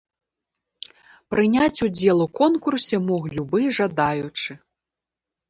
[1.33, 4.51] Прыняць удзел у конкурсе мог любы жадаючы.